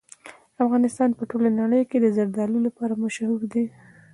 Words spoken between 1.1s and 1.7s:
په ټوله